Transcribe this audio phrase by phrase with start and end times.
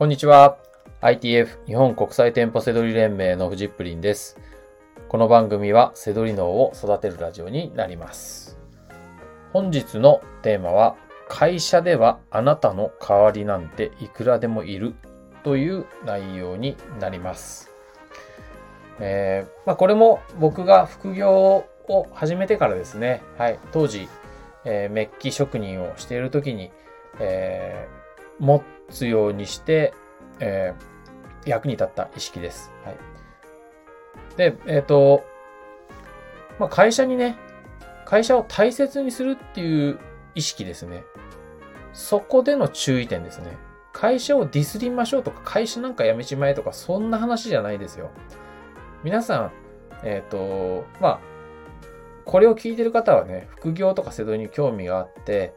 [0.00, 0.56] こんにちは。
[1.02, 4.38] ITF 日本国際店舗セドリ連盟のフジップリンです。
[5.10, 8.56] この番組はセドリ脳を育てるラジオになります。
[9.52, 10.96] 本日のテーマは
[11.28, 14.94] 会社ではあなたの代わりなんていくらでもいる
[15.44, 17.70] という内容になります。
[19.00, 24.08] えー、まあ、これも僕が副業を始めてからですね、はい、当時、
[24.64, 26.70] えー、メッキ職人をしている時に、
[27.18, 29.94] えー、持つようにして、
[30.40, 32.72] えー、役に立った意識です。
[32.84, 32.96] はい。
[34.36, 35.24] で、えっ、ー、と、
[36.58, 37.36] まあ、会社にね、
[38.04, 39.98] 会社を大切にするっていう
[40.34, 41.04] 意識ですね。
[41.92, 43.56] そこでの注意点ですね。
[43.92, 48.10] 会社をディスりましょうとか、会社なんか辞めちまえとか、そんな話じゃないですよ。
[49.02, 49.52] 皆さん、
[50.04, 51.20] えっ、ー、と、まあ、
[52.24, 55.54] これを聞いてる方はね、副業とか制度に興味があって、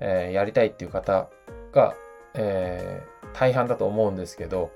[0.00, 1.28] えー、やりたいっていう方
[1.72, 1.94] が、
[2.36, 4.70] えー、大半だと思うんですけど、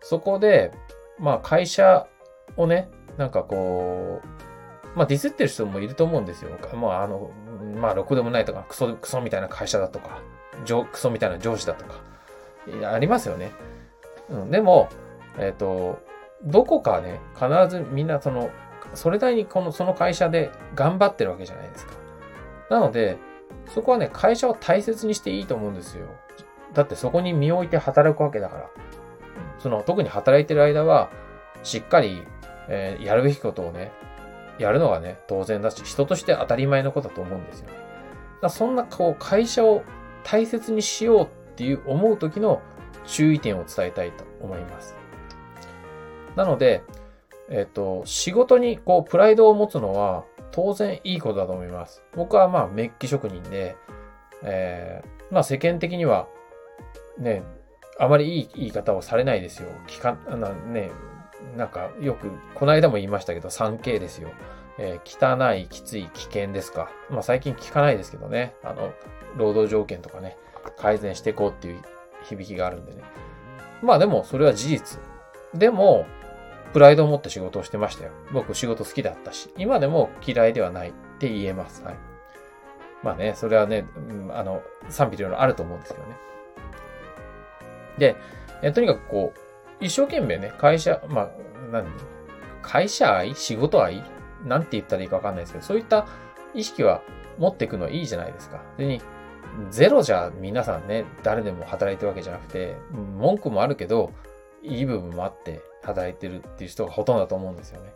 [0.00, 0.72] そこで、
[1.18, 2.06] まあ会社
[2.56, 6.50] をね、なんかこう、まあディスってる人もいると思うんですよ。
[6.74, 7.30] まああの、
[7.80, 10.22] まあろくでもないとか、クソ、クソみたいな会社だとか、
[10.90, 12.00] クソみたいな上司だとか、
[12.92, 13.52] ありますよね。
[14.28, 14.88] うん、でも、
[15.38, 15.98] えっ、ー、と、
[16.44, 18.50] どこかね、必ずみんなその、
[18.94, 21.92] それなりにこの、その会社で頑張ってるわけじゃないですか。
[22.70, 23.18] なので、
[23.66, 26.06] そこはね、会社を大切にしていいと思うんですよ。
[26.74, 28.70] だってそこに身を置いて働くわけだから。
[29.58, 31.10] その、特に働いてる間は、
[31.62, 32.22] しっかり、
[32.68, 33.92] えー、やるべきことをね、
[34.58, 37.74] やるのがね、当然だし、人として当たり前のことだと思うんですよね。
[38.42, 39.82] だそんな、こう、会社を
[40.24, 42.60] 大切にしようっていう思う時の
[43.06, 44.96] 注意点を伝えたいと思います。
[46.36, 46.82] なので、
[47.48, 52.02] えっ、と、仕事にこう、プライドを持つのは当然いいことだと思います。
[52.14, 53.76] 僕はまあ、メッキ職人で、
[54.42, 56.28] えー、まあ世間的には、
[57.18, 57.42] ね、
[57.98, 59.68] あまりいい言い方をされないですよ。
[59.86, 60.90] 聞か、なね、
[61.56, 64.30] なんかよく、この間も言いましたけど、3K ですよ。
[64.78, 66.90] えー、汚い、きつい、危険ですか。
[67.10, 68.54] まあ最近聞かないですけどね。
[68.62, 68.92] あの、
[69.36, 70.36] 労働条件とかね、
[70.76, 71.82] 改善していこうっていう
[72.24, 73.02] 響きがあるんでね。
[73.82, 75.00] まあでも、それは事実。
[75.54, 76.06] でも、
[76.72, 78.10] プライドを持って仕事をしてましたよ。
[78.32, 81.82] 僕仕事好きだったし、今でも嫌いではないって言えます。
[81.82, 81.94] はい。
[83.02, 86.16] まあね、それはね、うんあの、賛否両論あると思うんですけどね。
[87.98, 88.16] で、
[88.62, 91.30] えとにかくこう、一生懸命ね、会社、まあ、
[91.70, 91.86] 何
[92.62, 93.34] 会社愛？
[93.34, 94.02] 仕事愛？
[94.44, 96.06] なんて言ったらいいかわかんないですけど、そういった
[96.54, 97.02] 意識は
[97.38, 98.62] 持っていくのはいいじゃないですか。
[98.76, 99.00] でに、
[99.70, 104.12] ゼロじゃ皆さんね、誰でも働いてるわけじゃなくて、文句もあるけど、
[104.62, 107.92] いい部分もあって働いてるっていう人がほとんどだと思うんですよね。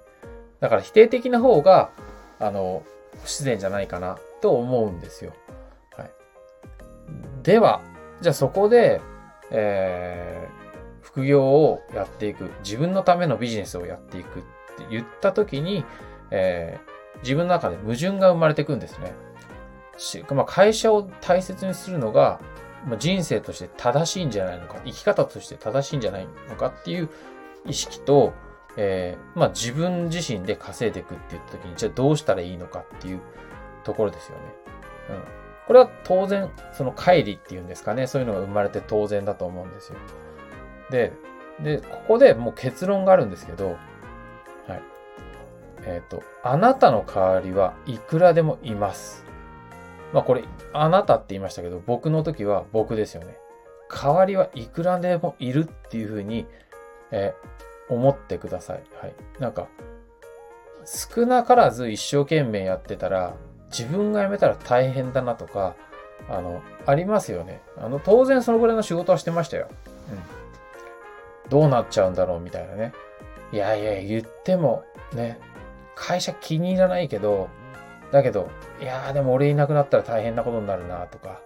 [0.61, 1.91] だから否定的な方が、
[2.39, 2.83] あの、
[3.23, 5.33] 不自然じゃないかなと思うんですよ。
[5.97, 6.11] はい。
[7.43, 7.81] では、
[8.21, 9.01] じゃあそこで、
[9.51, 14.43] えー、副業をやっていく、自分のためのビジネスをやっていくっ
[14.77, 15.85] て言った時に、
[16.31, 19.13] えー、自分の中で矛盾が生まれていくんですね。
[20.31, 22.41] まあ、会社を大切にするのが、
[22.87, 27.11] まあ、人生として正しいんじゃないのか、生き方として正しいんじゃないのかっていう
[27.67, 28.33] 意識と、
[28.77, 33.21] えー、まあ自分自身で稼いでいくって言った時に、じゃあどうしたらいいのかっていう
[33.85, 34.43] ところですよね。
[35.11, 35.40] うん。
[35.71, 38.09] これは当然、その乖離っていうんですかね。
[38.09, 39.99] そういうのが生まれて当然だと思うんですよ。
[40.91, 41.13] で、
[41.63, 44.83] で、ここでもう結論があるんですけど、はい。
[45.85, 49.25] えっ、ー、と、あなたの代わりはいくらでもいます。
[50.13, 50.43] まあこれ、
[50.73, 53.37] あなたって言いましたけど、僕の時は僕ですよね。
[53.89, 56.47] 代わりはいくらでもいるっていうふうに、
[57.13, 58.83] えー、思ってください。
[59.01, 59.15] はい。
[59.39, 59.69] なんか、
[60.85, 63.37] 少なからず一生懸命やってたら、
[63.71, 65.75] 自分が辞めたら大変だなとか、
[66.29, 67.63] あの、ありますよね。
[67.79, 69.69] あの、当然そのぐらいの仕事はしてましたよ。
[71.45, 71.51] うん。
[71.51, 72.93] どうなっちゃうんだろうみたいなね。
[73.53, 75.41] いやいや、言っても、ね、
[75.95, 77.49] 会社気に入らないけど、
[78.13, 81.41] だけど、いやでも俺いなくなったら大変なことになるなとか、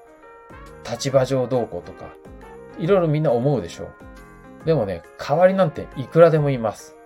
[0.88, 2.06] 立場上どうこうとか、
[2.78, 4.66] いろいろみんな思うでしょう。
[4.66, 6.96] でもね、代わりなんていくらでもいます。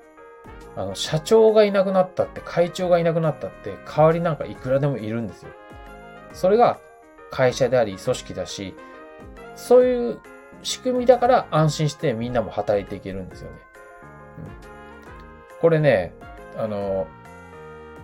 [0.78, 5.50] あの、社長がいなくなったって、会長がいなくなったって、代わりなんかいくらでもいるんですよ。
[6.32, 6.78] それが
[7.32, 8.76] 会社であり、組織だし、
[9.56, 10.20] そういう
[10.62, 13.56] 仕組みだから安心してみんなも働いていけるんですよね。
[14.38, 16.14] うん、これね、
[16.56, 17.08] あの、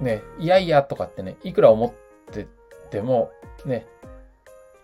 [0.01, 2.49] ね、いやいやとかってね、いくら思って
[2.91, 3.31] ても、
[3.65, 3.87] ね、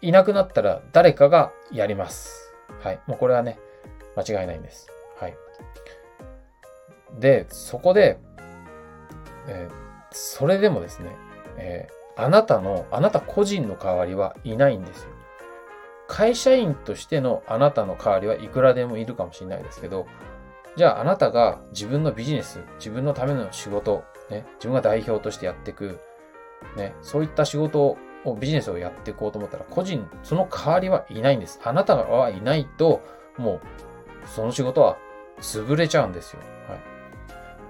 [0.01, 2.55] いなくなったら誰かがやります。
[2.85, 3.01] はい。
[3.09, 3.59] もうこれはね、
[4.17, 4.87] 間違いないんです。
[5.19, 5.37] はい。
[7.19, 8.19] で、そこで、
[9.49, 9.75] えー、
[10.11, 11.17] それでもですね、
[11.57, 15.11] えー、あなたの、あなた個人の代わりはいないんですよ。
[16.07, 20.07] 会社員としてのあなたの代わりはいくらでもいるかもしれないですけど、
[20.77, 26.01] じゃああなたが自分のビジネス、自分のための仕事、ね、自分が代表としてやっていく、
[26.77, 27.83] ね、そういった仕事
[28.25, 31.61] を、ビジネスをやっていこうと思ったら、個人、その代わりはいないんです。
[31.65, 33.01] あなたはいないと、
[33.39, 33.61] もう、
[34.29, 34.97] その仕事は
[35.41, 36.41] 潰れちゃうんですよ。
[36.69, 36.81] はい。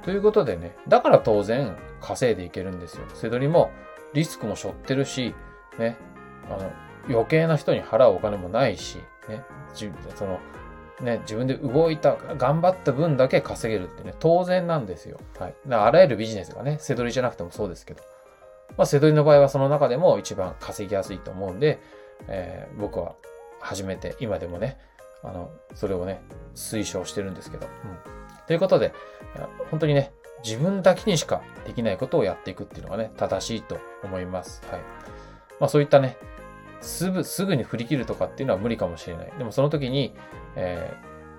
[0.02, 3.04] ということでね、だから当然稼いでいけるんですよ。
[3.14, 3.70] せどりも
[4.14, 5.34] リスクも背負ってるし、
[5.78, 5.96] ね、
[6.46, 6.72] あの、
[7.08, 8.98] 余計な人に払うお金もないし、
[9.28, 9.42] ね、
[10.16, 10.40] その、
[11.00, 15.18] ね、自分で動いた、頑張った分だけ稼げるってね、当然なんですよ。
[15.38, 15.54] はい。
[15.70, 18.02] あらゆるビジネスがね、せどりじゃなくてもそうですけど。
[18.76, 21.80] まあ、せどりの場合はその中でも一番稼ぎやすいと思うんで、
[22.28, 23.14] えー、僕は
[23.60, 24.78] 初めて、今でもね、
[25.22, 26.20] あの、それをね、
[26.54, 27.66] 推奨してるんですけど。
[27.66, 28.19] うん。
[28.50, 28.92] ということで、
[29.70, 30.12] 本当にね、
[30.44, 34.60] 自分だけにしかできないことをやっていくっていうのがね、正しいと思います。
[34.68, 34.80] はい。
[35.60, 36.16] まあそういったね、
[36.80, 39.32] すぐ、すぐに振り切るとかっていうのは無理かもしれない。
[39.38, 40.16] でもその時に、
[40.56, 40.92] え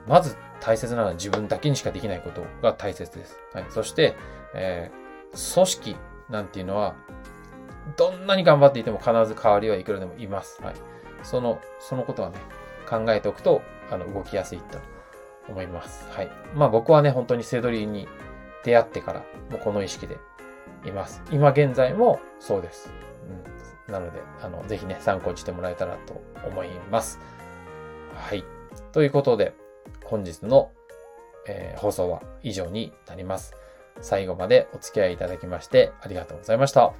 [0.08, 3.38] ー、まず大切なのは自分だけにしかできないことが大切です。
[3.54, 3.66] はい。
[3.68, 4.16] そして、
[4.56, 5.98] えー、組織
[6.30, 6.96] なんていうのは、
[7.98, 10.64] どんなに頑張っていても必ず代わりはいくらでもいます。
[10.64, 10.76] はい。
[11.24, 12.38] その、そのことはね、
[12.90, 14.80] 考えておくと、あの、動きやすいと
[15.48, 16.08] 思います。
[16.12, 16.32] はい。
[16.56, 18.08] まあ僕はね、本当にセドリに
[18.64, 20.18] 出会ってから、もうこの意識で
[20.86, 21.22] います。
[21.32, 22.92] 今現在もそうです。
[23.88, 23.94] うん。
[23.94, 27.20] なので、あの、ぜひね、参考にしてもらえたらと思います。
[28.16, 28.44] はい。
[28.92, 29.54] ということで、
[30.06, 30.72] 本日の、
[31.48, 33.54] えー、放送は以上になります。
[34.02, 36.94] 最後までお付き合いいただきましてありがとうございました。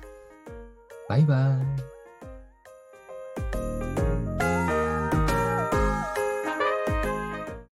[1.08, 1.91] バイバイ。